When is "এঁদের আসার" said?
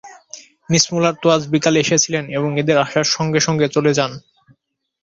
2.61-3.07